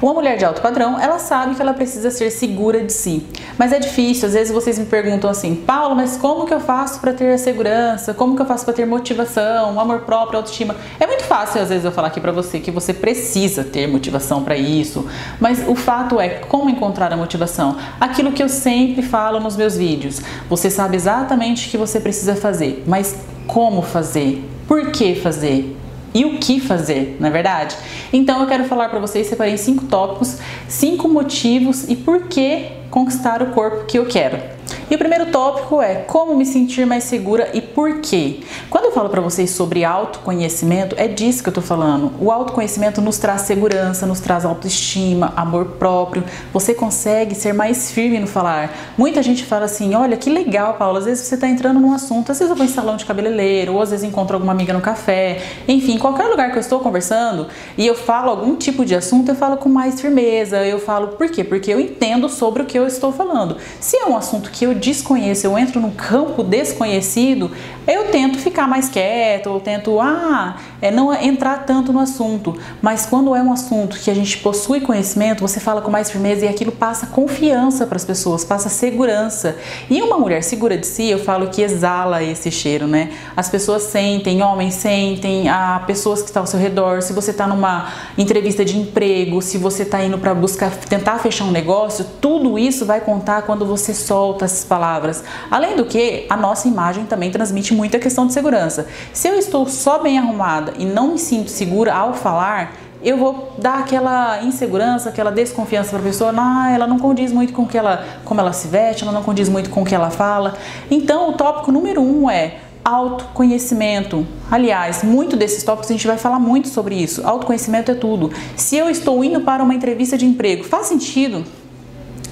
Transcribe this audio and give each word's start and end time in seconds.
Uma 0.00 0.12
mulher 0.12 0.36
de 0.36 0.44
alto 0.44 0.60
padrão, 0.60 1.00
ela 1.00 1.18
sabe 1.18 1.54
que 1.54 1.62
ela 1.62 1.72
precisa 1.72 2.10
ser 2.10 2.30
segura 2.30 2.82
de 2.82 2.92
si. 2.92 3.26
Mas 3.56 3.72
é 3.72 3.78
difícil, 3.78 4.28
às 4.28 4.34
vezes 4.34 4.52
vocês 4.52 4.78
me 4.78 4.84
perguntam 4.84 5.30
assim, 5.30 5.54
Paulo, 5.54 5.96
mas 5.96 6.18
como 6.18 6.44
que 6.44 6.52
eu 6.52 6.60
faço 6.60 7.00
para 7.00 7.14
ter 7.14 7.32
a 7.32 7.38
segurança? 7.38 8.12
Como 8.12 8.36
que 8.36 8.42
eu 8.42 8.46
faço 8.46 8.64
para 8.64 8.74
ter 8.74 8.86
motivação, 8.86 9.80
amor 9.80 10.00
próprio, 10.00 10.36
autoestima? 10.36 10.76
É 11.00 11.06
muito 11.06 11.24
fácil 11.24 11.62
às 11.62 11.70
vezes 11.70 11.84
eu 11.84 11.92
falar 11.92 12.08
aqui 12.08 12.20
para 12.20 12.32
você 12.32 12.60
que 12.60 12.70
você 12.70 12.92
precisa 12.92 13.64
ter 13.64 13.86
motivação 13.86 14.44
para 14.44 14.56
isso, 14.56 15.06
mas 15.40 15.66
o 15.66 15.74
fato 15.74 16.20
é 16.20 16.28
como 16.28 16.68
encontrar 16.68 17.12
a 17.12 17.16
motivação? 17.16 17.76
Aquilo 17.98 18.32
que 18.32 18.42
eu 18.42 18.48
sempre 18.48 19.02
falo 19.02 19.40
nos 19.40 19.56
meus 19.56 19.76
vídeos. 19.76 20.20
Você 20.50 20.68
sabe 20.68 20.96
exatamente 20.96 21.68
o 21.68 21.70
que 21.70 21.78
você 21.78 21.98
precisa 22.00 22.36
fazer, 22.36 22.84
mas 22.86 23.16
como 23.46 23.80
fazer? 23.80 24.44
Por 24.68 24.90
que 24.90 25.14
fazer? 25.14 25.76
E 26.16 26.24
o 26.24 26.38
que 26.38 26.58
fazer, 26.58 27.18
não 27.20 27.28
é 27.28 27.30
verdade? 27.30 27.76
Então 28.10 28.40
eu 28.40 28.46
quero 28.46 28.64
falar 28.64 28.88
para 28.88 28.98
vocês, 28.98 29.26
separei 29.26 29.58
cinco 29.58 29.84
tópicos, 29.84 30.38
cinco 30.66 31.10
motivos 31.10 31.84
e 31.90 31.94
por 31.94 32.22
que 32.28 32.68
conquistar 32.90 33.42
o 33.42 33.48
corpo 33.48 33.84
que 33.84 33.98
eu 33.98 34.06
quero. 34.06 34.55
E 34.88 34.94
o 34.94 34.98
primeiro 34.98 35.26
tópico 35.26 35.82
é 35.82 35.96
como 35.96 36.36
me 36.36 36.46
sentir 36.46 36.86
mais 36.86 37.04
segura 37.04 37.50
e 37.52 37.60
por 37.60 38.00
quê. 38.00 38.40
Quando 38.70 38.84
eu 38.84 38.92
falo 38.92 39.08
para 39.08 39.20
vocês 39.20 39.50
sobre 39.50 39.84
autoconhecimento, 39.84 40.94
é 40.98 41.08
disso 41.08 41.42
que 41.42 41.48
eu 41.48 41.52
tô 41.52 41.60
falando. 41.60 42.12
O 42.20 42.30
autoconhecimento 42.30 43.00
nos 43.00 43.18
traz 43.18 43.42
segurança, 43.42 44.06
nos 44.06 44.20
traz 44.20 44.44
autoestima, 44.44 45.32
amor 45.34 45.64
próprio. 45.78 46.22
Você 46.52 46.72
consegue 46.72 47.34
ser 47.34 47.52
mais 47.52 47.90
firme 47.90 48.20
no 48.20 48.28
falar. 48.28 48.72
Muita 48.96 49.22
gente 49.22 49.44
fala 49.44 49.64
assim: 49.64 49.94
olha 49.94 50.16
que 50.16 50.30
legal, 50.30 50.74
Paula, 50.74 51.00
às 51.00 51.04
vezes 51.04 51.26
você 51.26 51.36
tá 51.36 51.48
entrando 51.48 51.80
num 51.80 51.92
assunto, 51.92 52.30
às 52.30 52.38
vezes 52.38 52.50
eu 52.50 52.56
vou 52.56 52.64
em 52.64 52.68
salão 52.68 52.96
de 52.96 53.04
cabeleireiro, 53.04 53.74
ou 53.74 53.82
às 53.82 53.90
vezes 53.90 54.04
encontro 54.04 54.36
alguma 54.36 54.52
amiga 54.52 54.72
no 54.72 54.80
café, 54.80 55.42
enfim, 55.66 55.98
qualquer 55.98 56.26
lugar 56.28 56.52
que 56.52 56.58
eu 56.58 56.60
estou 56.60 56.78
conversando 56.78 57.48
e 57.76 57.86
eu 57.86 57.94
falo 57.94 58.30
algum 58.30 58.54
tipo 58.54 58.84
de 58.84 58.94
assunto, 58.94 59.30
eu 59.30 59.34
falo 59.34 59.56
com 59.56 59.68
mais 59.68 60.00
firmeza. 60.00 60.64
Eu 60.64 60.78
falo 60.78 61.08
por 61.08 61.28
quê? 61.28 61.42
Porque 61.42 61.72
eu 61.72 61.80
entendo 61.80 62.28
sobre 62.28 62.62
o 62.62 62.66
que 62.66 62.78
eu 62.78 62.86
estou 62.86 63.12
falando. 63.12 63.56
Se 63.80 63.96
é 63.96 64.06
um 64.06 64.16
assunto 64.16 64.50
que 64.50 64.64
eu 64.64 64.75
desconheço, 64.76 65.46
eu 65.46 65.58
entro 65.58 65.80
num 65.80 65.90
campo 65.90 66.42
desconhecido, 66.42 67.50
eu 67.86 68.10
tento 68.10 68.38
ficar 68.38 68.66
mais 68.66 68.88
quieto, 68.88 69.48
eu 69.48 69.60
tento 69.60 70.00
ah, 70.00 70.56
é, 70.82 70.90
não 70.90 71.14
entrar 71.14 71.64
tanto 71.64 71.92
no 71.92 72.00
assunto. 72.00 72.58
Mas 72.82 73.06
quando 73.06 73.34
é 73.34 73.42
um 73.42 73.52
assunto 73.52 73.98
que 73.98 74.10
a 74.10 74.14
gente 74.14 74.38
possui 74.38 74.80
conhecimento, 74.80 75.40
você 75.40 75.60
fala 75.60 75.80
com 75.80 75.90
mais 75.90 76.10
firmeza 76.10 76.44
e 76.44 76.48
aquilo 76.48 76.72
passa 76.72 77.06
confiança 77.06 77.86
para 77.86 77.96
as 77.96 78.04
pessoas, 78.04 78.44
passa 78.44 78.68
segurança. 78.68 79.56
E 79.88 80.02
uma 80.02 80.18
mulher 80.18 80.42
segura 80.42 80.76
de 80.76 80.86
si, 80.86 81.08
eu 81.08 81.18
falo 81.18 81.48
que 81.48 81.62
exala 81.62 82.22
esse 82.22 82.50
cheiro, 82.50 82.86
né? 82.86 83.10
As 83.36 83.48
pessoas 83.48 83.84
sentem, 83.84 84.42
homens 84.42 84.74
sentem, 84.74 85.48
há 85.48 85.82
pessoas 85.86 86.20
que 86.20 86.28
estão 86.28 86.42
ao 86.42 86.46
seu 86.46 86.58
redor. 86.58 87.02
Se 87.02 87.12
você 87.12 87.30
está 87.30 87.46
numa 87.46 87.88
entrevista 88.18 88.64
de 88.64 88.76
emprego, 88.76 89.40
se 89.40 89.58
você 89.58 89.84
está 89.84 90.02
indo 90.02 90.18
para 90.18 90.34
buscar 90.34 90.70
tentar 90.70 91.18
fechar 91.18 91.44
um 91.44 91.52
negócio, 91.52 92.04
tudo 92.20 92.58
isso 92.58 92.84
vai 92.84 93.00
contar 93.00 93.42
quando 93.42 93.64
você 93.64 93.94
solta 93.94 94.48
palavras. 94.66 95.24
Além 95.50 95.76
do 95.76 95.86
que, 95.86 96.26
a 96.28 96.36
nossa 96.36 96.68
imagem 96.68 97.06
também 97.06 97.30
transmite 97.30 97.72
muita 97.72 97.98
questão 97.98 98.26
de 98.26 98.34
segurança. 98.34 98.86
Se 99.12 99.28
eu 99.28 99.38
estou 99.38 99.66
só 99.66 99.98
bem 99.98 100.18
arrumada 100.18 100.74
e 100.78 100.84
não 100.84 101.12
me 101.12 101.18
sinto 101.18 101.50
segura 101.50 101.94
ao 101.94 102.12
falar, 102.12 102.74
eu 103.02 103.16
vou 103.16 103.54
dar 103.56 103.78
aquela 103.78 104.42
insegurança, 104.42 105.08
aquela 105.08 105.30
desconfiança 105.30 105.90
para 105.90 106.00
a 106.00 106.02
pessoa, 106.02 106.34
ah, 106.36 106.70
ela 106.70 106.86
não 106.86 106.98
condiz 106.98 107.30
muito 107.30 107.52
com 107.52 107.66
que 107.66 107.78
ela, 107.78 108.04
como 108.24 108.40
ela 108.40 108.52
se 108.52 108.68
veste, 108.68 109.04
ela 109.04 109.12
não 109.12 109.22
condiz 109.22 109.48
muito 109.48 109.70
com 109.70 109.82
o 109.82 109.84
que 109.84 109.94
ela 109.94 110.10
fala. 110.10 110.56
Então, 110.90 111.30
o 111.30 111.32
tópico 111.34 111.70
número 111.70 112.02
um 112.02 112.28
é 112.28 112.56
autoconhecimento. 112.84 114.24
Aliás, 114.48 115.02
muito 115.02 115.36
desses 115.36 115.64
tópicos 115.64 115.90
a 115.90 115.92
gente 115.92 116.06
vai 116.06 116.16
falar 116.16 116.38
muito 116.38 116.68
sobre 116.68 116.94
isso. 116.94 117.26
Autoconhecimento 117.26 117.90
é 117.90 117.94
tudo. 117.94 118.30
Se 118.56 118.76
eu 118.76 118.88
estou 118.88 119.24
indo 119.24 119.40
para 119.40 119.62
uma 119.62 119.74
entrevista 119.74 120.16
de 120.16 120.24
emprego, 120.24 120.62
faz 120.62 120.86
sentido? 120.86 121.44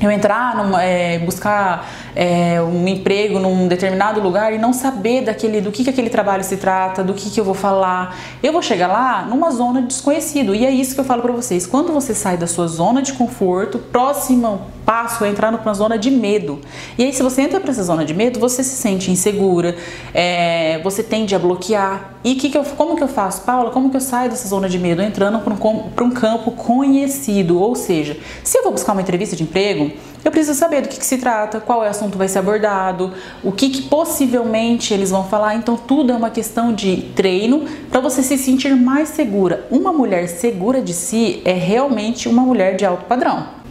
Eu 0.01 0.11
entrar, 0.11 0.57
numa, 0.57 0.83
é, 0.83 1.19
buscar 1.19 1.89
é, 2.15 2.61
um 2.61 2.87
emprego 2.87 3.39
num 3.39 3.69
determinado 3.69 4.21
lugar 4.21 4.53
e 4.53 4.59
não 4.59 4.73
saber 4.73 5.23
daquele, 5.23 5.61
do 5.61 5.71
que, 5.71 5.85
que 5.85 5.91
aquele 5.91 6.11
trabalho 6.11 6.45
se 6.45 6.57
trata, 6.57 7.03
do 7.03 7.15
que, 7.15 7.31
que 7.31 7.41
eu 7.41 7.45
vou 7.45 7.55
falar. 7.55 8.17
Eu 8.43 8.53
vou 8.53 8.63
chegar 8.63 8.89
lá 8.89 9.23
numa 9.23 9.51
zona 9.51 9.83
desconhecido. 9.83 10.55
E 10.55 10.65
é 10.67 10.71
isso 10.71 10.95
que 10.95 11.01
eu 11.01 11.05
falo 11.05 11.23
para 11.23 11.33
vocês. 11.33 11.67
Quando 11.67 11.93
você 11.93 12.15
sai 12.15 12.37
da 12.37 12.47
sua 12.47 12.67
zona 12.67 13.03
de 13.03 13.13
conforto, 13.13 13.79
próximo 13.79 14.61
passo 14.85 15.25
é 15.25 15.29
entrar 15.29 15.51
numa 15.51 15.75
zona 15.75 15.99
de 15.99 16.11
medo. 16.11 16.61
E 16.99 17.05
aí, 17.05 17.13
se 17.13 17.23
você 17.23 17.43
entra 17.43 17.61
para 17.61 17.71
essa 17.71 17.83
zona 17.83 18.05
de 18.05 18.15
medo, 18.15 18.39
você 18.39 18.63
se 18.63 18.77
sente 18.77 19.11
insegura, 19.11 19.77
é, 20.13 20.81
você 20.83 21.03
tende 21.03 21.35
a 21.35 21.39
bloquear. 21.39 22.15
E 22.23 22.35
que 22.35 22.49
que 22.51 22.57
eu, 22.57 22.65
como 22.65 22.97
que 22.97 23.03
eu 23.03 23.09
faço, 23.09 23.43
Paula? 23.43 23.71
Como 23.71 23.91
que 23.91 23.97
eu 23.97 24.01
saio 24.01 24.31
dessa 24.31 24.49
zona 24.49 24.69
de 24.69 24.79
medo? 24.79 25.03
Entrando 25.03 25.39
para 25.41 25.53
um, 25.53 25.91
um 26.03 26.11
campo 26.11 26.53
conhecido. 26.53 27.59
Ou 27.59 27.75
seja, 27.75 28.17
se 28.43 28.59
eu 28.59 28.63
vou 28.63 28.73
buscar 28.73 28.93
uma 28.93 29.03
entrevista 29.03 29.37
de 29.37 29.43
emprego, 29.43 29.93
eu 30.25 30.31
preciso 30.31 30.59
saber 30.59 30.81
do 30.81 30.89
que, 30.89 30.99
que 30.99 31.05
se 31.05 31.19
trata, 31.19 31.61
qual 31.61 31.85
é 31.85 31.89
o 31.89 31.91
assunto 31.91 32.17
vai 32.17 32.29
ser 32.29 32.39
abordado, 32.39 33.13
o 33.43 33.53
que, 33.53 33.69
que 33.69 33.83
possivelmente 33.83 34.95
eles 34.95 35.11
vão 35.11 35.25
falar. 35.25 35.55
Então, 35.55 35.77
tudo 35.77 36.13
é 36.13 36.17
uma 36.17 36.31
questão 36.31 36.73
de 36.73 36.97
treino 37.15 37.67
para 37.91 38.01
você 38.01 38.23
se 38.23 38.39
sentir 38.39 38.75
mais 38.75 39.11
segura. 39.11 39.67
Uma 39.71 39.93
mulher 39.93 40.27
segura 40.29 40.81
de 40.81 40.95
si 40.95 41.43
é 41.45 41.53
realmente 41.53 42.29
uma 42.29 42.43
mulher 42.43 42.77
de 42.77 42.87
alto 42.87 43.05
padrão. 43.05 43.64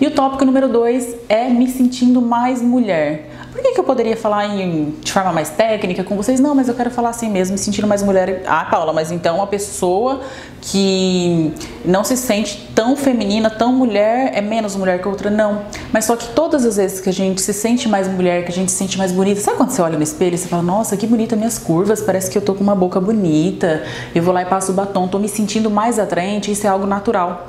E 0.00 0.06
o 0.06 0.10
tópico 0.10 0.44
número 0.44 0.68
dois 0.68 1.16
é 1.28 1.48
me 1.48 1.68
sentindo 1.68 2.20
mais 2.20 2.60
mulher. 2.60 3.30
Por 3.50 3.62
que, 3.62 3.72
que 3.72 3.80
eu 3.80 3.84
poderia 3.84 4.14
falar 4.14 4.44
em, 4.44 4.94
de 5.02 5.10
forma 5.10 5.32
mais 5.32 5.48
técnica 5.48 6.04
com 6.04 6.14
vocês? 6.14 6.38
Não, 6.38 6.54
mas 6.54 6.68
eu 6.68 6.74
quero 6.74 6.90
falar 6.90 7.08
assim 7.08 7.30
mesmo, 7.30 7.54
me 7.54 7.58
sentindo 7.58 7.86
mais 7.86 8.02
mulher. 8.02 8.42
Ah, 8.46 8.66
Paula, 8.70 8.92
mas 8.92 9.10
então 9.10 9.36
uma 9.36 9.46
pessoa 9.46 10.20
que 10.60 11.54
não 11.82 12.04
se 12.04 12.18
sente 12.18 12.68
tão 12.74 12.94
feminina, 12.94 13.48
tão 13.48 13.72
mulher, 13.72 14.32
é 14.34 14.42
menos 14.42 14.76
mulher 14.76 15.00
que 15.00 15.08
outra? 15.08 15.30
Não. 15.30 15.62
Mas 15.90 16.04
só 16.04 16.16
que 16.16 16.28
todas 16.28 16.66
as 16.66 16.76
vezes 16.76 17.00
que 17.00 17.08
a 17.08 17.12
gente 17.12 17.40
se 17.40 17.54
sente 17.54 17.88
mais 17.88 18.06
mulher, 18.06 18.44
que 18.44 18.50
a 18.50 18.54
gente 18.54 18.70
se 18.70 18.76
sente 18.76 18.98
mais 18.98 19.10
bonita, 19.10 19.40
sabe 19.40 19.56
quando 19.56 19.70
você 19.70 19.80
olha 19.80 19.96
no 19.96 20.04
espelho 20.04 20.34
e 20.34 20.38
você 20.38 20.48
fala, 20.48 20.62
nossa, 20.62 20.94
que 20.94 21.06
bonita 21.06 21.34
minhas 21.34 21.56
curvas, 21.56 22.02
parece 22.02 22.30
que 22.30 22.36
eu 22.36 22.42
tô 22.42 22.54
com 22.54 22.62
uma 22.62 22.74
boca 22.74 23.00
bonita, 23.00 23.82
eu 24.14 24.22
vou 24.22 24.34
lá 24.34 24.42
e 24.42 24.46
passo 24.46 24.72
o 24.72 24.74
batom, 24.74 25.08
tô 25.08 25.18
me 25.18 25.30
sentindo 25.30 25.70
mais 25.70 25.98
atraente, 25.98 26.50
isso 26.50 26.66
é 26.66 26.68
algo 26.68 26.86
natural. 26.86 27.48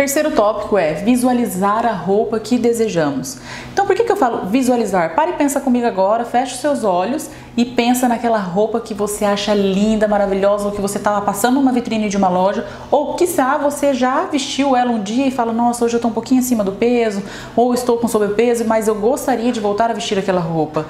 Terceiro 0.00 0.30
tópico 0.30 0.78
é 0.78 0.94
visualizar 0.94 1.84
a 1.84 1.92
roupa 1.92 2.40
que 2.40 2.56
desejamos. 2.56 3.36
Então, 3.70 3.84
por 3.84 3.94
que, 3.94 4.02
que 4.02 4.10
eu 4.10 4.16
falo 4.16 4.46
visualizar? 4.46 5.14
Pare 5.14 5.32
e 5.32 5.34
pensa 5.34 5.60
comigo 5.60 5.86
agora, 5.86 6.24
feche 6.24 6.54
os 6.54 6.60
seus 6.60 6.84
olhos 6.84 7.28
e 7.54 7.66
pensa 7.66 8.08
naquela 8.08 8.38
roupa 8.38 8.80
que 8.80 8.94
você 8.94 9.26
acha 9.26 9.52
linda, 9.52 10.08
maravilhosa, 10.08 10.64
ou 10.64 10.72
que 10.72 10.80
você 10.80 10.96
estava 10.96 11.20
passando 11.20 11.56
numa 11.56 11.70
vitrine 11.70 12.08
de 12.08 12.16
uma 12.16 12.30
loja, 12.30 12.66
ou 12.90 13.14
quiçá 13.14 13.58
você 13.58 13.92
já 13.92 14.24
vestiu 14.24 14.74
ela 14.74 14.90
um 14.90 15.02
dia 15.02 15.26
e 15.26 15.30
fala: 15.30 15.52
Nossa, 15.52 15.84
hoje 15.84 15.96
eu 15.96 15.98
estou 15.98 16.10
um 16.10 16.14
pouquinho 16.14 16.40
acima 16.40 16.64
do 16.64 16.72
peso, 16.72 17.22
ou 17.54 17.74
estou 17.74 17.98
com 17.98 18.08
sobrepeso, 18.08 18.64
mas 18.64 18.88
eu 18.88 18.94
gostaria 18.94 19.52
de 19.52 19.60
voltar 19.60 19.90
a 19.90 19.92
vestir 19.92 20.18
aquela 20.18 20.40
roupa. 20.40 20.86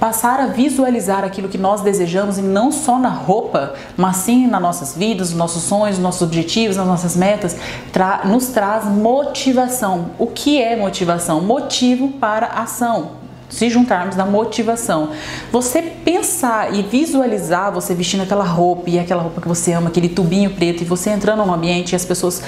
Passar 0.00 0.40
a 0.40 0.46
visualizar 0.46 1.24
aquilo 1.24 1.46
que 1.46 1.58
nós 1.58 1.82
desejamos 1.82 2.38
e 2.38 2.42
não 2.42 2.72
só 2.72 2.98
na 2.98 3.10
roupa, 3.10 3.74
mas 3.98 4.16
sim 4.16 4.46
nas 4.46 4.62
nossas 4.62 4.96
vidas, 4.96 5.28
nos 5.28 5.38
nossos 5.38 5.62
sonhos, 5.62 5.98
nos 5.98 6.04
nossos 6.04 6.22
objetivos, 6.22 6.78
nas 6.78 6.86
nossas 6.86 7.14
metas, 7.14 7.54
tra 7.92 8.22
nos 8.24 8.46
traz 8.46 8.86
motivação. 8.86 10.12
O 10.18 10.26
que 10.26 10.60
é 10.60 10.74
motivação? 10.74 11.42
Motivo 11.42 12.08
para 12.12 12.46
ação 12.46 13.19
se 13.50 13.68
juntarmos 13.68 14.16
na 14.16 14.24
motivação. 14.24 15.10
Você 15.50 15.82
pensar 15.82 16.72
e 16.72 16.82
visualizar 16.82 17.72
você 17.72 17.94
vestindo 17.94 18.22
aquela 18.22 18.44
roupa 18.44 18.88
e 18.88 18.98
aquela 18.98 19.22
roupa 19.22 19.40
que 19.40 19.48
você 19.48 19.72
ama, 19.72 19.88
aquele 19.88 20.08
tubinho 20.08 20.50
preto, 20.50 20.82
e 20.82 20.84
você 20.86 21.10
entrando 21.10 21.44
num 21.44 21.52
ambiente 21.52 21.92
e 21.92 21.96
as 21.96 22.04
pessoas 22.04 22.42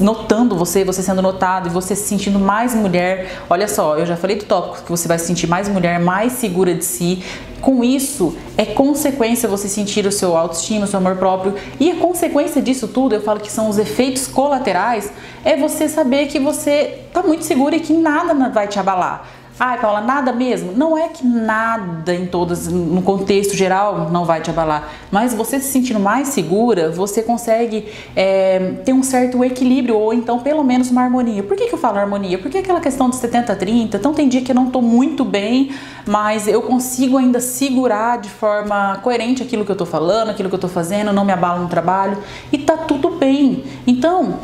notando 0.00 0.56
você, 0.56 0.84
você 0.84 1.02
sendo 1.02 1.22
notado 1.22 1.68
e 1.68 1.70
você 1.70 1.94
se 1.94 2.08
sentindo 2.08 2.38
mais 2.38 2.74
mulher. 2.74 3.42
Olha 3.48 3.68
só, 3.68 3.96
eu 3.96 4.06
já 4.06 4.16
falei 4.16 4.36
do 4.36 4.44
tópico 4.44 4.84
que 4.84 4.90
você 4.90 5.06
vai 5.06 5.18
se 5.18 5.26
sentir 5.26 5.46
mais 5.46 5.68
mulher, 5.68 6.00
mais 6.00 6.32
segura 6.32 6.74
de 6.74 6.84
si. 6.84 7.22
Com 7.60 7.82
isso, 7.82 8.36
é 8.56 8.64
consequência 8.64 9.48
você 9.48 9.68
sentir 9.68 10.06
o 10.06 10.12
seu 10.12 10.36
autoestima, 10.36 10.84
o 10.84 10.88
seu 10.88 10.98
amor 10.98 11.16
próprio. 11.16 11.54
E 11.80 11.90
a 11.90 11.96
consequência 11.96 12.62
disso 12.62 12.88
tudo, 12.88 13.14
eu 13.14 13.20
falo 13.20 13.40
que 13.40 13.50
são 13.50 13.68
os 13.68 13.78
efeitos 13.78 14.26
colaterais, 14.26 15.10
é 15.44 15.56
você 15.56 15.88
saber 15.88 16.26
que 16.26 16.38
você 16.38 17.00
está 17.08 17.22
muito 17.22 17.44
segura 17.44 17.76
e 17.76 17.80
que 17.80 17.92
nada 17.92 18.34
vai 18.50 18.68
te 18.68 18.78
abalar. 18.78 19.26
Ai, 19.58 19.80
Paula, 19.80 20.02
nada 20.02 20.34
mesmo? 20.34 20.72
Não 20.76 20.98
é 20.98 21.08
que 21.08 21.26
nada 21.26 22.14
em 22.14 22.26
todas, 22.26 22.68
no 22.68 23.00
contexto 23.00 23.56
geral, 23.56 24.10
não 24.10 24.22
vai 24.22 24.42
te 24.42 24.50
abalar, 24.50 24.92
mas 25.10 25.32
você 25.32 25.58
se 25.58 25.72
sentindo 25.72 25.98
mais 25.98 26.28
segura, 26.28 26.90
você 26.90 27.22
consegue 27.22 27.86
é, 28.14 28.74
ter 28.84 28.92
um 28.92 29.02
certo 29.02 29.42
equilíbrio 29.42 29.96
ou 29.96 30.12
então 30.12 30.40
pelo 30.40 30.62
menos 30.62 30.90
uma 30.90 31.00
harmonia. 31.00 31.42
Por 31.42 31.56
que, 31.56 31.68
que 31.68 31.74
eu 31.74 31.78
falo 31.78 31.96
harmonia? 31.96 32.36
Porque 32.36 32.58
aquela 32.58 32.80
questão 32.80 33.08
de 33.08 33.16
70-30, 33.16 33.94
então 33.94 34.12
tem 34.12 34.28
dia 34.28 34.42
que 34.42 34.50
eu 34.50 34.54
não 34.54 34.70
tô 34.70 34.82
muito 34.82 35.24
bem, 35.24 35.70
mas 36.06 36.46
eu 36.46 36.60
consigo 36.60 37.16
ainda 37.16 37.40
segurar 37.40 38.18
de 38.18 38.28
forma 38.28 38.98
coerente 39.02 39.42
aquilo 39.42 39.64
que 39.64 39.72
eu 39.72 39.76
tô 39.76 39.86
falando, 39.86 40.28
aquilo 40.28 40.50
que 40.50 40.54
eu 40.54 40.60
tô 40.60 40.68
fazendo, 40.68 41.14
não 41.14 41.24
me 41.24 41.32
abalo 41.32 41.62
no 41.62 41.68
trabalho 41.68 42.18
e 42.52 42.58
tá 42.58 42.76
tudo 42.76 43.12
bem. 43.12 43.64
Então, 43.86 44.38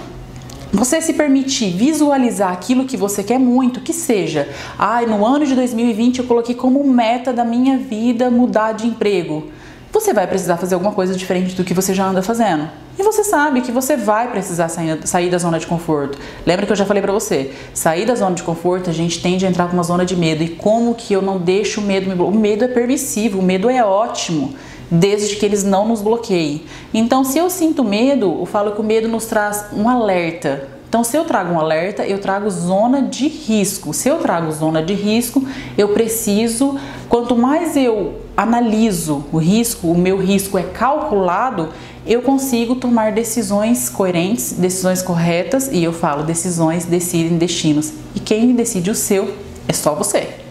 você 0.72 1.02
se 1.02 1.12
permitir 1.12 1.70
visualizar 1.70 2.50
aquilo 2.50 2.86
que 2.86 2.96
você 2.96 3.22
quer 3.22 3.38
muito, 3.38 3.80
que 3.80 3.92
seja, 3.92 4.48
ai, 4.78 5.04
ah, 5.04 5.06
no 5.06 5.26
ano 5.26 5.44
de 5.44 5.54
2020 5.54 6.20
eu 6.20 6.24
coloquei 6.24 6.54
como 6.54 6.82
meta 6.82 7.32
da 7.32 7.44
minha 7.44 7.76
vida 7.76 8.30
mudar 8.30 8.72
de 8.72 8.86
emprego. 8.86 9.50
Você 9.92 10.14
vai 10.14 10.26
precisar 10.26 10.56
fazer 10.56 10.74
alguma 10.74 10.92
coisa 10.92 11.14
diferente 11.14 11.54
do 11.54 11.62
que 11.62 11.74
você 11.74 11.92
já 11.92 12.06
anda 12.06 12.22
fazendo. 12.22 12.66
E 12.98 13.02
você 13.02 13.22
sabe 13.22 13.60
que 13.60 13.70
você 13.70 13.94
vai 13.94 14.30
precisar 14.30 14.70
sair, 14.70 15.06
sair 15.06 15.28
da 15.28 15.36
zona 15.36 15.58
de 15.58 15.66
conforto. 15.66 16.18
Lembra 16.46 16.64
que 16.64 16.72
eu 16.72 16.76
já 16.76 16.86
falei 16.86 17.02
para 17.02 17.12
você? 17.12 17.52
Sair 17.74 18.06
da 18.06 18.14
zona 18.14 18.34
de 18.34 18.42
conforto, 18.42 18.88
a 18.88 18.92
gente 18.92 19.20
tende 19.20 19.44
a 19.44 19.50
entrar 19.50 19.66
com 19.66 19.74
uma 19.74 19.82
zona 19.82 20.06
de 20.06 20.16
medo. 20.16 20.42
E 20.42 20.48
como 20.48 20.94
que 20.94 21.12
eu 21.12 21.20
não 21.20 21.38
deixo 21.38 21.82
o 21.82 21.84
medo 21.84 22.08
me 22.08 22.22
O 22.22 22.30
medo 22.30 22.64
é 22.64 22.68
permissivo, 22.68 23.38
o 23.40 23.42
medo 23.42 23.68
é 23.68 23.84
ótimo, 23.84 24.54
desde 24.92 25.36
que 25.36 25.46
eles 25.46 25.64
não 25.64 25.88
nos 25.88 26.02
bloqueiem. 26.02 26.64
Então, 26.92 27.24
se 27.24 27.38
eu 27.38 27.48
sinto 27.48 27.82
medo, 27.82 28.36
eu 28.40 28.44
falo 28.44 28.72
que 28.72 28.80
o 28.82 28.84
medo 28.84 29.08
nos 29.08 29.24
traz 29.24 29.64
um 29.72 29.88
alerta. 29.88 30.68
Então, 30.86 31.02
se 31.02 31.16
eu 31.16 31.24
trago 31.24 31.54
um 31.54 31.58
alerta, 31.58 32.04
eu 32.04 32.18
trago 32.18 32.50
zona 32.50 33.00
de 33.00 33.26
risco. 33.26 33.94
Se 33.94 34.10
eu 34.10 34.18
trago 34.18 34.52
zona 34.52 34.82
de 34.82 34.92
risco, 34.92 35.42
eu 35.78 35.88
preciso, 35.88 36.78
quanto 37.08 37.34
mais 37.34 37.74
eu 37.74 38.20
analiso 38.36 39.24
o 39.32 39.38
risco, 39.38 39.88
o 39.88 39.96
meu 39.96 40.18
risco 40.18 40.58
é 40.58 40.62
calculado, 40.62 41.70
eu 42.06 42.20
consigo 42.20 42.74
tomar 42.74 43.12
decisões 43.12 43.88
coerentes, 43.88 44.52
decisões 44.52 45.00
corretas 45.00 45.70
e 45.72 45.82
eu 45.82 45.94
falo 45.94 46.24
decisões 46.24 46.84
decidem 46.84 47.38
destinos. 47.38 47.94
E 48.14 48.20
quem 48.20 48.54
decide 48.54 48.90
o 48.90 48.94
seu 48.94 49.32
é 49.66 49.72
só 49.72 49.94
você. 49.94 50.41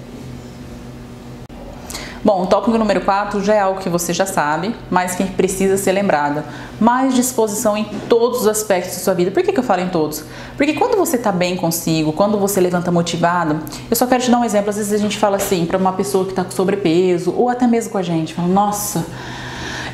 Bom, 2.23 2.44
o 2.44 2.45
tópico 2.45 2.77
número 2.77 3.01
4 3.01 3.44
já 3.44 3.56
é 3.56 3.59
algo 3.59 3.79
que 3.79 3.89
você 3.89 4.13
já 4.13 4.27
sabe, 4.27 4.75
mas 4.91 5.15
que 5.15 5.23
precisa 5.23 5.75
ser 5.75 5.91
lembrado. 5.91 6.44
Mais 6.79 7.15
disposição 7.15 7.75
em 7.75 7.83
todos 8.07 8.41
os 8.41 8.47
aspectos 8.47 8.95
da 8.95 9.00
sua 9.00 9.15
vida. 9.15 9.31
Por 9.31 9.41
que, 9.41 9.51
que 9.51 9.59
eu 9.59 9.63
falo 9.63 9.81
em 9.81 9.89
todos? 9.89 10.23
Porque 10.56 10.73
quando 10.73 10.95
você 10.95 11.15
está 11.15 11.31
bem 11.31 11.57
consigo, 11.57 12.13
quando 12.13 12.38
você 12.38 12.62
levanta 12.62 12.91
motivado, 12.91 13.59
eu 13.89 13.95
só 13.95 14.06
quero 14.06 14.21
te 14.21 14.29
dar 14.29 14.38
um 14.38 14.45
exemplo. 14.45 14.69
Às 14.69 14.77
vezes 14.77 14.94
a 14.94 15.00
gente 15.00 15.18
fala 15.18 15.38
assim 15.38 15.65
para 15.65 15.79
uma 15.79 15.94
pessoa 15.94 16.23
que 16.25 16.29
está 16.31 16.44
com 16.44 16.51
sobrepeso, 16.51 17.33
ou 17.35 17.50
até 17.50 17.65
mesmo 17.65 17.91
com 17.91 17.97
a 17.97 18.03
gente, 18.03 18.35
fala, 18.35 18.47
nossa, 18.47 19.03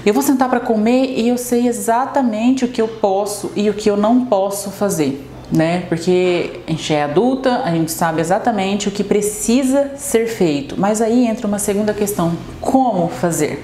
eu 0.05 0.13
vou 0.13 0.21
sentar 0.21 0.49
para 0.49 0.59
comer 0.59 1.17
e 1.17 1.29
eu 1.29 1.37
sei 1.37 1.65
exatamente 1.65 2.65
o 2.65 2.67
que 2.67 2.81
eu 2.81 2.89
posso 2.89 3.53
e 3.55 3.69
o 3.69 3.73
que 3.73 3.89
eu 3.89 3.95
não 3.95 4.25
posso 4.25 4.69
fazer, 4.69 5.25
né? 5.51 5.83
Porque 5.87 6.61
a 6.67 6.71
gente 6.71 6.93
é 6.93 7.03
adulta, 7.03 7.61
a 7.63 7.71
gente 7.71 7.91
sabe 7.91 8.21
exatamente 8.21 8.87
o 8.87 8.91
que 8.91 9.03
precisa 9.03 9.91
ser 9.95 10.27
feito. 10.27 10.75
Mas 10.77 11.01
aí 11.01 11.25
entra 11.25 11.47
uma 11.47 11.59
segunda 11.59 11.93
questão: 11.93 12.33
como 12.59 13.07
fazer? 13.07 13.63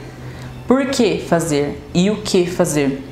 Por 0.68 0.86
que 0.88 1.20
fazer 1.20 1.82
e 1.94 2.10
o 2.10 2.22
que 2.22 2.46
fazer? 2.46 3.04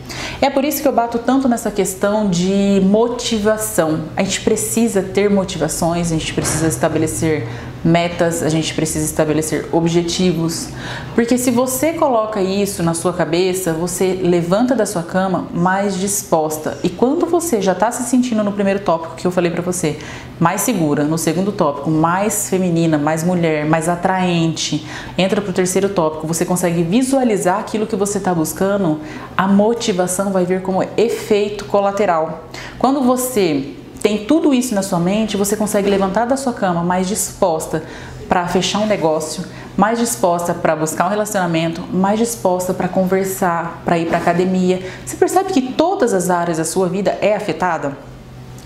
É 0.41 0.50
por 0.50 0.63
isso 0.63 0.81
que 0.81 0.88
eu 0.88 0.91
bato 0.91 1.19
tanto 1.19 1.47
nessa 1.50 1.69
questão 1.69 2.29
de 2.29 2.81
motivação. 2.83 4.06
A 4.15 4.23
gente 4.23 4.41
precisa 4.41 5.01
ter 5.01 5.29
motivações, 5.29 6.12
a 6.12 6.15
gente 6.15 6.33
precisa 6.33 6.68
estabelecer 6.68 7.45
metas, 7.83 8.44
a 8.44 8.50
gente 8.50 8.74
precisa 8.74 9.06
estabelecer 9.06 9.68
objetivos, 9.72 10.69
porque 11.16 11.38
se 11.38 11.50
você 11.50 11.94
coloca 11.94 12.42
isso 12.42 12.83
na 12.83 12.94
sua 12.94 13.12
cabeça, 13.12 13.74
você 13.74 14.19
levanta 14.22 14.75
da 14.75 14.86
sua 14.86 15.04
cama 15.04 15.48
mais 15.54 15.98
disposta. 15.98 16.78
E 16.83 16.89
quando 16.89 17.25
você 17.25 17.62
já 17.62 17.72
está 17.72 17.92
se 17.92 18.04
sentindo 18.04 18.44
no 18.44 18.51
primeiro 18.51 18.80
tópico 18.80 19.16
que 19.16 19.25
eu 19.25 19.31
falei 19.31 19.51
para 19.51 19.62
você, 19.62 19.98
mais 20.39 20.62
segura, 20.62 21.04
no 21.04 21.18
segundo 21.18 21.51
tópico, 21.51 21.89
mais 21.89 22.50
feminina, 22.50 22.98
mais 22.98 23.24
mulher, 23.24 23.66
mais 23.66 23.89
atraente, 23.89 24.86
entra 25.18 25.42
para 25.42 25.50
o 25.50 25.54
terceiro 25.54 25.89
tópico, 25.89 26.28
você 26.28 26.45
consegue 26.45 26.83
visualizar 26.83 27.60
aquilo 27.60 27.88
que 27.88 27.95
você 27.95 28.19
está 28.19 28.33
buscando, 28.33 29.00
a 29.36 29.48
motivação 29.48 30.31
vai 30.31 30.45
vir 30.45 30.62
como 30.62 30.83
efeito 30.98 31.66
colateral. 31.66 32.45
Quando 32.78 33.01
você 33.01 33.75
tem 34.01 34.25
tudo 34.25 34.53
isso 34.53 34.74
na 34.74 34.81
sua 34.81 35.00
mente, 35.00 35.38
você 35.38 35.56
consegue 35.56 35.89
levantar 35.89 36.25
da 36.25 36.36
sua 36.36 36.53
cama 36.53 36.83
mais 36.83 37.07
disposta 37.07 37.83
para 38.27 38.48
fechar 38.48 38.80
um 38.80 38.88
negócio, 38.88 39.44
mais 39.77 40.00
disposta 40.00 40.53
para 40.53 40.75
buscar 40.75 41.06
um 41.06 41.09
relacionamento, 41.09 41.83
mais 41.92 42.18
disposta 42.18 42.74
para 42.74 42.88
conversar, 42.88 43.81
para 43.86 44.00
ir 44.00 44.07
para 44.07 44.18
academia. 44.18 44.81
Você 45.06 45.18
percebe 45.18 45.51
que 45.51 45.62
todas 45.74 46.13
as 46.13 46.30
áreas 46.30 46.57
da 46.57 46.65
sua 46.65 46.88
vida 46.88 47.18
é 47.21 47.36
afetada? 47.36 47.98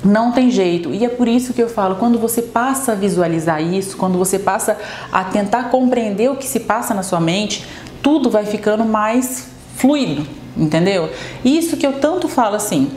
Não 0.03 0.31
tem 0.31 0.51
jeito. 0.51 0.93
E 0.93 1.03
é 1.03 1.09
por 1.09 1.27
isso 1.27 1.51
que 1.51 1.61
eu 1.61 1.67
falo, 1.67 1.95
quando 1.95 2.19
você 2.19 2.41
passa 2.43 2.91
a 2.91 2.95
visualizar 2.95 3.61
isso, 3.61 3.97
quando 3.97 4.17
você 4.19 4.37
passa 4.37 4.77
a 5.11 5.23
tentar 5.23 5.71
compreender 5.71 6.29
o 6.29 6.35
que 6.35 6.47
se 6.47 6.59
passa 6.59 6.93
na 6.93 7.01
sua 7.01 7.19
mente, 7.19 7.65
tudo 8.03 8.29
vai 8.29 8.45
ficando 8.45 8.85
mais 8.85 9.47
fluido, 9.75 10.27
entendeu? 10.55 11.09
Isso 11.43 11.75
que 11.75 11.87
eu 11.87 11.93
tanto 11.93 12.29
falo 12.29 12.55
assim, 12.55 12.91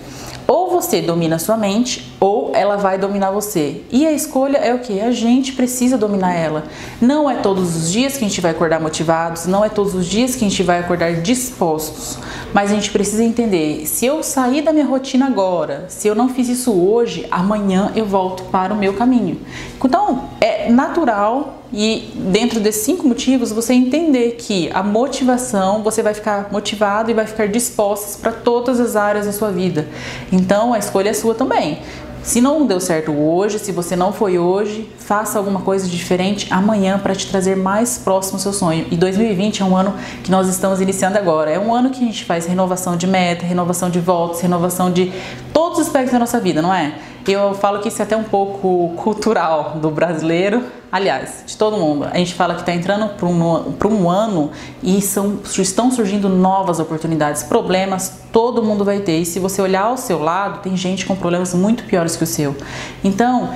ou 0.47 0.71
você 0.71 1.01
domina 1.01 1.37
a 1.37 1.39
sua 1.39 1.57
mente, 1.57 2.15
ou 2.21 2.53
ela 2.55 2.77
vai 2.77 2.99
dominar 2.99 3.31
você. 3.31 3.83
E 3.91 4.07
a 4.07 4.13
escolha 4.13 4.59
é 4.59 4.75
o 4.75 4.81
que? 4.81 5.01
A 5.01 5.11
gente 5.11 5.53
precisa 5.53 5.97
dominar 5.97 6.35
ela. 6.35 6.65
Não 7.01 7.31
é 7.31 7.37
todos 7.37 7.77
os 7.77 7.93
dias 7.93 8.17
que 8.17 8.25
a 8.25 8.29
gente 8.29 8.41
vai 8.41 8.51
acordar 8.51 8.81
motivados, 8.81 9.47
não 9.47 9.65
é 9.65 9.69
todos 9.69 9.95
os 9.95 10.07
dias 10.07 10.35
que 10.35 10.45
a 10.45 10.49
gente 10.49 10.63
vai 10.63 10.81
acordar 10.81 11.13
dispostos. 11.21 12.19
Mas 12.53 12.71
a 12.71 12.75
gente 12.75 12.91
precisa 12.91 13.23
entender: 13.23 13.87
se 13.87 14.07
eu 14.07 14.23
sair 14.23 14.63
da 14.63 14.73
minha 14.73 14.87
rotina 14.87 15.27
agora, 15.27 15.87
se 15.89 16.09
eu 16.09 16.15
não 16.15 16.29
fiz 16.29 16.49
isso 16.49 16.73
hoje, 16.73 17.27
amanhã 17.31 17.93
eu 17.95 18.07
volto 18.07 18.45
para 18.45 18.73
o 18.73 18.77
meu 18.77 18.95
caminho. 18.95 19.41
Então, 19.83 20.29
é 20.41 20.71
natural 20.71 21.59
e 21.73 22.11
dentro 22.15 22.61
desses 22.61 22.83
cinco 22.83 23.07
motivos 23.07 23.53
você 23.53 23.75
entender 23.75 24.37
que 24.39 24.71
a 24.73 24.83
motivação, 24.83 25.83
você 25.83 26.03
vai 26.03 26.15
ficar 26.15 26.49
motivado 26.51 27.11
e 27.11 27.15
vai 27.15 27.27
ficar 27.27 27.47
disposto 27.47 28.21
para 28.21 28.33
todas 28.33 28.81
as 28.81 28.97
áreas 28.97 29.27
da 29.27 29.33
sua 29.33 29.51
vida. 29.51 29.87
Então 30.33 30.73
a 30.73 30.79
escolha 30.79 31.11
é 31.11 31.13
sua 31.13 31.35
também. 31.35 31.79
Se 32.23 32.41
não 32.41 32.67
deu 32.67 32.81
certo 32.81 33.13
hoje, 33.13 33.59
se 33.59 33.73
você 33.73 33.97
não 33.97 34.13
foi 34.13 34.39
hoje, 34.39 34.89
faça 34.99 35.39
alguma 35.39 35.61
coisa 35.61 35.89
diferente 35.89 36.47
amanhã 36.51 36.99
para 36.99 37.15
te 37.15 37.27
trazer 37.27 37.57
mais 37.57 37.99
próximo 37.99 38.37
ao 38.37 38.41
seu 38.41 38.53
sonho. 38.53 38.87
E 38.91 38.97
2020 38.97 39.63
é 39.63 39.65
um 39.65 39.77
ano 39.77 39.95
que 40.23 40.31
nós 40.31 40.49
estamos 40.49 40.81
iniciando 40.81 41.17
agora. 41.17 41.51
É 41.51 41.59
um 41.59 41.75
ano 41.75 41.91
que 41.91 42.03
a 42.03 42.07
gente 42.07 42.25
faz 42.25 42.45
renovação 42.45 42.97
de 42.97 43.07
meta, 43.07 43.47
renovação 43.47 43.89
de 43.89 44.01
votos, 44.01 44.41
renovação 44.41 44.93
de 44.93 45.13
todos 45.53 45.79
os 45.79 45.87
aspectos 45.87 46.13
da 46.13 46.19
nossa 46.19 46.39
vida, 46.39 46.61
não 46.61 46.75
é? 46.75 46.95
Eu 47.29 47.53
falo 47.53 47.81
que 47.81 47.89
isso 47.89 48.01
é 48.01 48.07
até 48.07 48.17
um 48.17 48.25
pouco 48.25 48.95
cultural 48.97 49.77
do 49.83 49.91
brasileiro, 49.91 50.65
aliás, 50.91 51.45
de 51.47 51.59
todo 51.59 51.77
mundo. 51.77 52.07
A 52.07 52.17
gente 52.17 52.33
fala 52.33 52.55
que 52.55 52.61
está 52.61 52.73
entrando 52.73 53.07
para 53.17 53.29
um, 53.29 53.75
um 53.91 54.09
ano 54.09 54.51
e 54.83 55.03
são, 55.03 55.39
estão 55.45 55.91
surgindo 55.91 56.31
novas 56.31 56.81
oportunidades, 56.81 57.43
problemas 57.43 58.23
todo 58.33 58.63
mundo 58.63 58.83
vai 58.83 59.01
ter. 59.01 59.19
E 59.19 59.27
se 59.27 59.39
você 59.39 59.61
olhar 59.61 59.83
ao 59.83 59.99
seu 59.99 60.19
lado, 60.19 60.63
tem 60.63 60.75
gente 60.75 61.05
com 61.05 61.15
problemas 61.15 61.53
muito 61.53 61.85
piores 61.85 62.17
que 62.17 62.25
o 62.25 62.27
seu. 62.27 62.57
Então, 63.05 63.51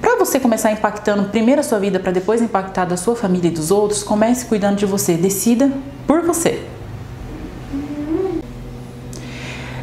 para 0.00 0.16
você 0.16 0.40
começar 0.40 0.72
impactando 0.72 1.28
primeiro 1.28 1.60
a 1.60 1.64
sua 1.64 1.78
vida, 1.78 2.00
para 2.00 2.10
depois 2.10 2.42
impactar 2.42 2.84
da 2.84 2.96
sua 2.96 3.14
família 3.14 3.46
e 3.46 3.52
dos 3.52 3.70
outros, 3.70 4.02
comece 4.02 4.46
cuidando 4.46 4.74
de 4.74 4.86
você. 4.86 5.16
Decida 5.16 5.70
por 6.04 6.22
você. 6.22 6.66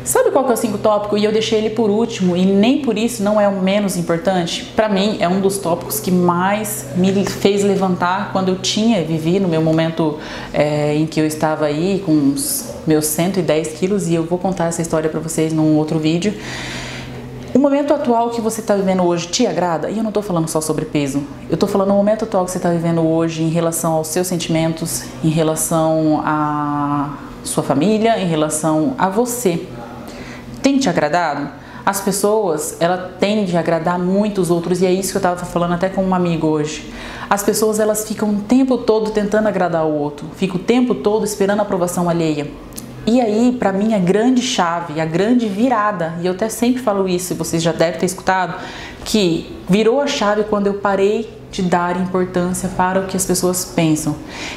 Sabe 0.04 0.25
qual 0.36 0.44
que 0.44 0.52
é 0.52 0.54
o 0.54 0.58
cinco 0.58 0.78
tópico? 0.78 1.18
E 1.18 1.24
eu 1.24 1.32
deixei 1.32 1.60
ele 1.60 1.70
por 1.70 1.90
último 1.90 2.36
e 2.36 2.46
nem 2.46 2.82
por 2.82 2.98
isso 2.98 3.24
não 3.24 3.40
é 3.40 3.48
o 3.48 3.62
menos 3.62 3.96
importante. 3.96 4.66
Para 4.76 4.90
mim 4.90 5.16
é 5.21 5.30
um 5.30 5.40
dos 5.40 5.57
tópicos 5.59 5.98
que 5.98 6.12
mais 6.12 6.88
me 6.98 7.24
fez 7.24 7.64
levantar 7.64 8.33
quando 8.33 8.50
eu 8.50 8.57
tinha 8.57 9.02
vivi 9.02 9.40
no 9.40 9.48
meu 9.48 9.62
momento 9.62 10.19
é, 10.54 10.94
em 10.94 11.06
que 11.06 11.21
eu 11.21 11.26
estava 11.26 11.68
aí 11.68 12.04
com 12.06 12.33
os 12.33 12.69
meus 12.86 13.06
110 13.06 13.80
quilos 13.80 14.09
e 14.09 14.16
eu 14.16 14.26
vou 14.26 14.38
contar 14.38 14.66
essa 14.66 14.81
história 14.81 15.09
para 15.09 15.21
vocês 15.21 15.54
num 15.54 15.78
outro 15.78 16.00
vídeo. 16.00 16.33
O 17.54 17.59
momento 17.59 17.94
atual 17.94 18.30
que 18.31 18.42
você 18.42 18.59
está 18.59 18.76
vivendo 18.76 19.04
hoje 19.04 19.28
te 19.28 19.48
agrada? 19.48 19.90
E 19.90 19.95
eu 19.95 20.04
não 20.04 20.09
estou 20.09 20.21
falando 20.21 20.50
só 20.50 20.59
sobre 20.59 20.83
peso. 20.83 21.24
Eu 21.50 21.54
estou 21.54 21.69
falando 21.69 21.92
o 21.92 21.94
momento 21.94 22.26
atual 22.26 22.44
que 22.44 22.52
você 22.52 22.57
está 22.57 22.71
vivendo 22.71 23.00
hoje 23.07 23.42
em 23.42 23.50
relação 23.50 23.94
aos 23.94 24.09
seus 24.09 24.28
sentimentos, 24.28 25.06
em 25.24 25.30
relação 25.30 26.21
à 26.26 27.19
sua 27.42 27.64
família, 27.64 28.19
em 28.19 28.28
relação 28.28 28.95
a 28.98 29.07
você 29.07 29.66
tem 30.66 30.80
te 30.80 30.90
agradado? 30.90 31.48
As 31.86 32.02
pessoas, 32.02 32.78
ela 32.80 33.14
tende 33.19 33.56
a 33.56 33.60
agradar 33.60 34.00
muito 34.00 34.42
os 34.42 34.50
outros 34.50 34.81
e 34.81 34.86
é 34.88 34.92
isso 34.92 35.12
que 35.12 35.18
eu 35.18 35.19
estava 35.19 35.45
falando 35.45 35.76
até 35.76 35.90
com 35.90 36.04
um 36.04 36.16
amigo 36.16 36.48
hoje. 36.48 36.92
As 37.30 37.44
pessoas, 37.44 37.80
elas 37.80 38.07
ficam 38.07 38.31
o 38.31 38.42
tempo 38.42 38.80
todo 38.80 39.12
tentando 39.12 39.48
agradar 39.48 39.86
o 39.86 39.94
outro, 39.94 40.26
ficam 40.36 40.56
o 40.56 40.60
tempo 40.60 40.95
todo 40.95 41.24
esperando 41.24 41.60
a 41.60 41.62
aprovação 41.62 42.10
alheia. 42.10 42.50
E 43.06 43.22
aí, 43.22 43.56
para 43.60 43.72
mim, 43.72 43.94
a 43.94 44.00
grande 44.00 44.42
chave, 44.42 45.00
a 45.00 45.06
grande 45.06 45.48
virada, 45.48 46.16
e 46.19 46.26
eu 46.26 46.31
até 46.31 46.50
sempre 46.50 46.81
falo 46.81 47.07
isso, 47.07 47.34
e 47.34 47.36
vocês 47.36 47.62
já 47.62 47.72
devem 47.72 48.00
ter 48.00 48.07
escutado, 48.07 48.56
que 49.04 49.56
virou 49.69 50.02
a 50.02 50.07
chave 50.07 50.45
quando 50.45 50.66
eu 50.66 50.74
parei 50.74 51.31
de 51.52 51.62
dar 51.62 51.95
importância 52.02 52.69
para 52.69 53.02
o 53.02 53.06
que 53.06 53.16
as 53.16 53.24
pessoas 53.24 53.64
pensam. 53.66 54.16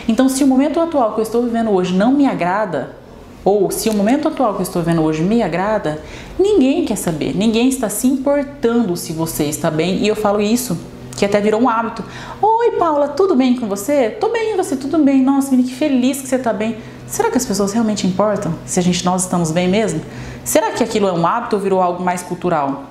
Então, 0.08 0.26
se 0.26 0.42
o 0.42 0.46
momento 0.46 0.80
atual 0.80 1.12
que 1.12 1.20
eu 1.20 1.24
estou 1.24 1.42
vivendo 1.42 1.68
hoje 1.70 1.92
não 1.92 2.14
me 2.14 2.26
agrada, 2.26 2.96
ou 3.44 3.70
se 3.70 3.88
o 3.88 3.94
momento 3.94 4.28
atual 4.28 4.54
que 4.54 4.60
eu 4.60 4.64
estou 4.64 4.82
vendo 4.82 5.02
hoje 5.02 5.22
me 5.22 5.42
agrada, 5.42 6.02
ninguém 6.38 6.84
quer 6.84 6.96
saber, 6.96 7.34
ninguém 7.36 7.68
está 7.68 7.88
se 7.88 8.06
importando 8.06 8.96
se 8.96 9.12
você 9.12 9.44
está 9.44 9.70
bem, 9.70 9.98
e 9.98 10.08
eu 10.08 10.16
falo 10.16 10.40
isso, 10.40 10.78
que 11.16 11.24
até 11.24 11.40
virou 11.40 11.60
um 11.60 11.68
hábito. 11.68 12.04
Oi, 12.40 12.72
Paula, 12.72 13.08
tudo 13.08 13.34
bem 13.34 13.56
com 13.56 13.66
você? 13.66 14.10
Tô 14.10 14.28
bem, 14.28 14.56
você 14.56 14.76
tudo 14.76 14.98
bem? 14.98 15.22
Nossa, 15.22 15.50
menina, 15.50 15.68
que 15.68 15.74
feliz 15.74 16.20
que 16.20 16.28
você 16.28 16.36
está 16.36 16.52
bem. 16.52 16.76
Será 17.08 17.30
que 17.30 17.38
as 17.38 17.44
pessoas 17.44 17.72
realmente 17.72 18.06
importam 18.06 18.54
se 18.66 18.78
a 18.78 18.82
gente 18.82 19.04
nós 19.04 19.22
estamos 19.22 19.50
bem 19.50 19.66
mesmo? 19.66 20.00
Será 20.44 20.70
que 20.72 20.84
aquilo 20.84 21.08
é 21.08 21.12
um 21.12 21.26
hábito 21.26 21.56
ou 21.56 21.62
virou 21.62 21.80
algo 21.80 22.04
mais 22.04 22.22
cultural? 22.22 22.84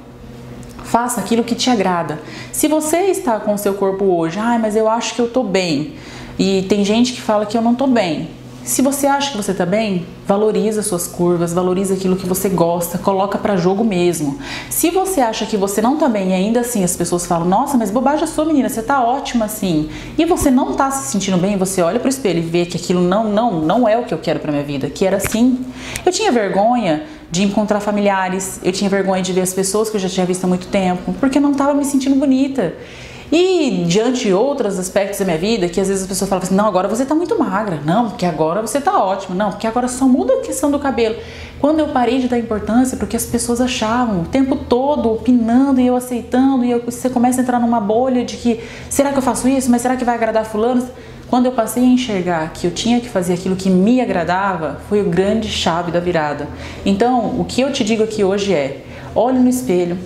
Faça 0.84 1.22
aquilo 1.22 1.44
que 1.44 1.56
te 1.56 1.70
agrada. 1.70 2.20
Se 2.52 2.68
você 2.68 2.98
está 3.12 3.40
com 3.40 3.54
o 3.54 3.58
seu 3.58 3.74
corpo 3.76 4.06
hoje, 4.06 4.40
ai, 4.40 4.58
mas 4.58 4.76
eu 4.76 4.90
acho 4.90 5.14
que 5.14 5.22
eu 5.22 5.30
tô 5.30 5.44
bem. 5.44 5.96
E 6.40 6.64
tem 6.64 6.84
gente 6.84 7.14
que 7.14 7.22
fala 7.22 7.46
que 7.46 7.58
eu 7.58 7.62
não 7.62 7.76
tô 7.76 7.88
bem. 7.88 8.30
Se 8.68 8.82
você 8.82 9.08
acha 9.08 9.32
que 9.32 9.38
você 9.38 9.54
tá 9.54 9.66
bem, 9.66 10.06
valoriza 10.26 10.84
suas 10.84 11.08
curvas, 11.08 11.54
valoriza 11.54 11.94
aquilo 11.94 12.18
que 12.18 12.28
você 12.28 12.50
gosta, 12.50 12.98
coloca 12.98 13.38
para 13.38 13.56
jogo 13.56 13.82
mesmo. 13.82 14.38
Se 14.70 14.90
você 14.90 15.22
acha 15.22 15.46
que 15.46 15.56
você 15.56 15.82
não 15.82 15.96
tá 15.96 16.10
bem 16.10 16.32
e 16.32 16.34
ainda 16.34 16.60
assim 16.60 16.84
as 16.84 16.94
pessoas 16.94 17.26
falam: 17.26 17.48
"Nossa, 17.48 17.78
mas 17.78 17.90
bobagem 17.90 18.26
a 18.26 18.28
sua 18.28 18.44
menina, 18.44 18.68
você 18.68 18.84
tá 18.84 19.02
ótima 19.02 19.46
assim". 19.46 19.90
E 20.18 20.26
você 20.26 20.52
não 20.52 20.74
tá 20.74 20.92
se 20.92 21.10
sentindo 21.10 21.38
bem, 21.38 21.56
você 21.56 21.82
olha 21.82 21.98
pro 21.98 22.10
espelho 22.10 22.40
e 22.40 22.42
vê 22.42 22.66
que 22.66 22.76
aquilo 22.76 23.02
não 23.02 23.32
não 23.32 23.62
não 23.62 23.88
é 23.88 23.98
o 23.98 24.04
que 24.04 24.14
eu 24.14 24.18
quero 24.18 24.42
para 24.42 24.52
minha 24.52 24.66
vida, 24.66 24.90
que 24.90 25.06
era 25.06 25.16
assim. 25.16 25.66
Eu 26.06 26.12
tinha 26.12 26.30
vergonha 26.30 27.04
de 27.32 27.44
encontrar 27.44 27.80
familiares, 27.80 28.60
eu 28.62 28.74
tinha 28.74 28.90
vergonha 28.90 29.22
de 29.22 29.32
ver 29.32 29.42
as 29.42 29.54
pessoas 29.54 29.90
que 29.90 29.96
eu 29.96 30.02
já 30.02 30.10
tinha 30.10 30.26
visto 30.26 30.44
há 30.44 30.48
muito 30.48 30.68
tempo, 30.68 31.16
porque 31.22 31.38
eu 31.38 31.42
não 31.42 31.54
estava 31.54 31.74
me 31.74 31.86
sentindo 31.86 32.18
bonita. 32.18 32.74
E 33.32 33.84
diante 33.86 34.26
de 34.26 34.34
outros 34.34 34.80
aspectos 34.80 35.20
da 35.20 35.26
minha 35.26 35.38
vida, 35.38 35.68
que 35.68 35.82
às 35.82 35.90
vezes 35.90 36.04
as 36.04 36.08
pessoas 36.08 36.30
falam 36.30 36.44
assim: 36.44 36.56
não, 36.56 36.66
agora 36.66 36.88
você 36.88 37.06
tá 37.06 37.14
muito 37.14 37.38
magra, 37.38 37.80
não, 37.86 38.10
porque 38.10 38.26
agora 38.26 38.62
você 38.62 38.80
tá 38.80 39.04
ótima, 39.04 39.36
não, 39.36 39.52
porque 39.52 39.68
agora 39.68 39.88
só 39.88 40.06
muda 40.06 40.34
a 40.34 40.42
questão 40.42 40.72
do 40.72 40.80
cabelo. 40.80 41.16
Quando 41.60 41.80
eu 41.80 41.88
parei 41.90 42.20
de 42.20 42.28
dar 42.28 42.38
importância 42.38 42.98
porque 42.98 43.18
as 43.18 43.26
pessoas 43.26 43.60
achavam 43.60 44.22
o 44.22 44.26
tempo 44.26 44.56
todo 44.56 45.12
opinando 45.12 45.82
e 45.82 45.88
eu 45.88 45.96
aceitando, 45.96 46.64
e 46.64 46.72
eu, 46.72 46.82
você 46.86 47.10
começa 47.10 47.42
a 47.42 47.44
entrar 47.44 47.60
numa 47.60 47.82
bolha 47.82 48.24
de 48.24 48.38
que 48.38 48.62
será 48.90 49.12
que 49.12 49.18
eu 49.18 49.24
faço 49.24 49.48
isso, 49.50 49.70
mas 49.70 49.82
será 49.82 49.98
que 49.98 50.06
vai 50.06 50.16
agradar 50.16 50.46
fulano? 50.46 50.88
Quando 51.30 51.48
eu 51.48 51.52
passei 51.52 51.84
a 51.84 51.88
enxergar 51.88 52.54
que 52.54 52.66
eu 52.66 52.72
tinha 52.72 53.02
que 53.02 53.10
fazer 53.10 53.34
aquilo 53.34 53.58
que 53.58 53.70
me 53.70 54.00
agradava, 54.00 54.80
foi 54.88 55.02
o 55.02 55.10
grande 55.10 55.50
chave 55.50 55.92
da 55.92 56.00
virada. 56.00 56.48
Então, 56.86 57.38
o 57.38 57.44
que 57.44 57.60
eu 57.60 57.74
te 57.74 57.84
digo 57.84 58.04
aqui 58.04 58.24
hoje 58.24 58.54
é: 58.54 58.86
olhe 59.14 59.38
no 59.38 59.50
espelho, 59.50 59.98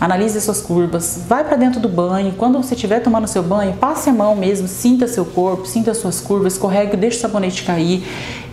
analise 0.00 0.38
as 0.38 0.44
suas 0.44 0.60
curvas, 0.60 1.22
vai 1.28 1.44
para 1.44 1.56
dentro 1.56 1.80
do 1.80 1.88
banho, 1.88 2.34
quando 2.36 2.62
você 2.62 2.74
estiver 2.74 3.00
tomando 3.00 3.26
seu 3.26 3.42
banho, 3.42 3.74
passe 3.74 4.10
a 4.10 4.12
mão 4.12 4.36
mesmo, 4.36 4.68
sinta 4.68 5.06
seu 5.06 5.24
corpo, 5.24 5.66
sinta 5.66 5.90
as 5.90 5.98
suas 5.98 6.20
curvas, 6.20 6.54
escorregue, 6.54 6.96
deixe 6.96 7.18
o 7.18 7.20
sabonete 7.20 7.64
cair. 7.64 8.02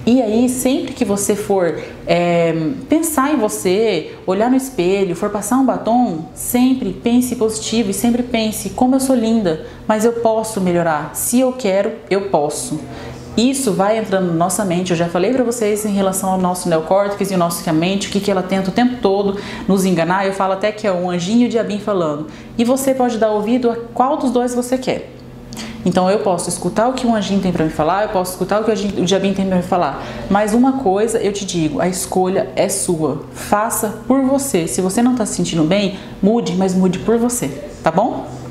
E 0.05 0.21
aí, 0.21 0.49
sempre 0.49 0.91
que 0.93 1.05
você 1.05 1.33
for 1.33 1.81
é, 2.05 2.53
pensar 2.89 3.33
em 3.33 3.37
você, 3.37 4.15
olhar 4.27 4.49
no 4.49 4.57
espelho, 4.57 5.15
for 5.15 5.29
passar 5.29 5.57
um 5.57 5.65
batom, 5.65 6.25
sempre 6.35 6.91
pense 6.91 7.37
positivo 7.37 7.91
e 7.91 7.93
sempre 7.93 8.21
pense 8.21 8.71
como 8.71 8.95
eu 8.95 8.99
sou 8.99 9.15
linda, 9.15 9.65
mas 9.87 10.03
eu 10.03 10.13
posso 10.13 10.59
melhorar. 10.59 11.15
Se 11.15 11.39
eu 11.39 11.53
quero, 11.53 11.93
eu 12.09 12.29
posso. 12.29 12.81
Isso 13.35 13.73
vai 13.73 13.97
entrando 13.97 14.27
na 14.27 14.33
nossa 14.33 14.63
mente. 14.63 14.91
Eu 14.91 14.97
já 14.97 15.09
falei 15.09 15.33
para 15.33 15.43
vocês 15.43 15.85
em 15.85 15.93
relação 15.93 16.29
ao 16.29 16.37
nosso 16.37 16.69
neocórtex 16.69 17.31
e 17.31 17.37
nosso 17.37 17.63
mente, 17.73 18.07
o 18.07 18.11
que, 18.11 18.19
que 18.19 18.29
ela 18.29 18.43
tenta 18.43 18.69
o 18.69 18.73
tempo 18.73 18.97
todo 19.01 19.39
nos 19.67 19.85
enganar. 19.85 20.27
Eu 20.27 20.33
falo 20.33 20.53
até 20.53 20.71
que 20.71 20.85
é 20.85 20.91
um 20.91 21.09
anjinho 21.09 21.45
e 21.45 21.47
o 21.47 21.49
falando. 21.79 22.27
E 22.57 22.63
você 22.63 22.93
pode 22.93 23.17
dar 23.17 23.31
ouvido 23.31 23.71
a 23.71 23.75
qual 23.93 24.17
dos 24.17 24.29
dois 24.29 24.53
você 24.53 24.77
quer. 24.77 25.09
Então 25.85 26.09
eu 26.09 26.19
posso 26.19 26.47
escutar 26.47 26.87
o 26.87 26.93
que 26.93 27.05
o 27.05 27.13
anjinho 27.13 27.41
tem 27.41 27.51
para 27.51 27.65
me 27.65 27.71
falar, 27.71 28.03
eu 28.03 28.09
posso 28.09 28.31
escutar 28.31 28.61
o 28.61 28.63
que 28.63 28.71
o 28.71 29.05
diabinho 29.05 29.33
tem 29.33 29.45
para 29.45 29.57
me 29.57 29.63
falar. 29.63 30.01
Mas 30.29 30.53
uma 30.53 30.73
coisa 30.73 31.19
eu 31.19 31.33
te 31.33 31.45
digo, 31.45 31.81
a 31.81 31.87
escolha 31.87 32.49
é 32.55 32.69
sua. 32.69 33.23
Faça 33.33 34.01
por 34.07 34.21
você. 34.21 34.67
Se 34.67 34.79
você 34.79 35.01
não 35.01 35.11
está 35.13 35.25
se 35.25 35.35
sentindo 35.35 35.63
bem, 35.63 35.97
mude, 36.21 36.55
mas 36.55 36.73
mude 36.73 36.99
por 36.99 37.17
você, 37.17 37.49
tá 37.83 37.91
bom? 37.91 38.42